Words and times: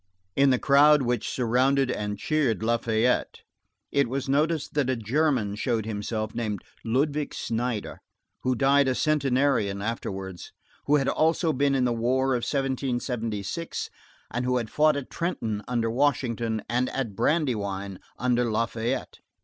In 0.35 0.49
the 0.49 0.57
crowd 0.57 1.03
which 1.03 1.29
surrounded 1.29 1.91
and 1.91 2.17
cheered 2.17 2.63
Lafayette, 2.63 3.41
it 3.91 4.07
was 4.09 4.27
noticed 4.27 4.73
that 4.73 4.89
a 4.89 4.95
German 4.95 5.53
showed 5.53 5.85
himself 5.85 6.33
named 6.33 6.63
Ludwig 6.83 7.35
Snyder, 7.35 7.99
who 8.41 8.55
died 8.55 8.87
a 8.87 8.95
centenarian 8.95 9.79
afterwards, 9.79 10.53
who 10.87 10.95
had 10.95 11.07
also 11.07 11.53
been 11.53 11.75
in 11.75 11.85
the 11.85 11.93
war 11.93 12.33
of 12.33 12.41
1776, 12.43 13.91
and 14.31 14.43
who 14.43 14.57
had 14.57 14.71
fought 14.71 14.97
at 14.97 15.11
Trenton 15.11 15.61
under 15.67 15.91
Washington, 15.91 16.63
and 16.67 16.89
at 16.89 17.15
Brandywine 17.15 17.99
under 18.17 18.49
Lafayette. 18.49 19.19